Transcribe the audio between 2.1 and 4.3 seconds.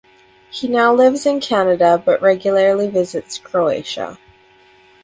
regularly visits Croatia.